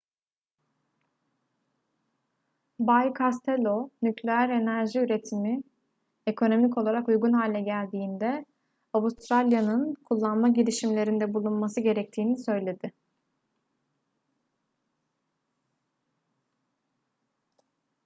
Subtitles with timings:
[2.79, 5.63] bay costello nükleer enerji üretimi
[6.27, 8.45] ekonomik olarak uygun hale geldiğinde
[8.93, 12.91] avustralya'nın kullanma girişimlerinde bulunması gerektiğini söyledi